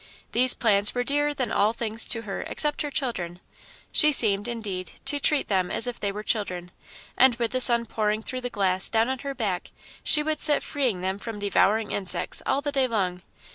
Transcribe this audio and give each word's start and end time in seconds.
These 0.31 0.55
plants 0.55 0.95
were 0.95 1.03
dearer 1.03 1.31
than 1.31 1.51
all 1.51 1.73
things 1.73 2.07
to 2.07 2.23
her 2.23 2.41
except 2.47 2.81
her 2.81 2.89
children; 2.89 3.39
she 3.91 4.11
seemed, 4.11 4.47
indeed, 4.47 4.93
to 5.05 5.19
treat 5.19 5.47
them 5.47 5.69
as 5.69 5.85
if 5.85 5.99
they 5.99 6.11
were 6.11 6.23
children, 6.23 6.71
and 7.15 7.35
with 7.35 7.51
the 7.51 7.61
sun 7.61 7.85
pouring 7.85 8.23
through 8.23 8.41
the 8.41 8.49
glass 8.49 8.89
down 8.89 9.09
on 9.09 9.19
her 9.19 9.35
back 9.35 9.69
she 10.03 10.23
would 10.23 10.41
sit 10.41 10.63
freeing 10.63 11.01
them 11.01 11.19
from 11.19 11.37
devouring 11.37 11.91
insects 11.91 12.41
all 12.47 12.61
the 12.61 12.71
day 12.71 12.87
long. 12.87 13.21